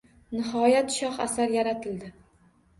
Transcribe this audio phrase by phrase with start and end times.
[0.37, 2.13] Nihoyat, shoh asar yaratildi!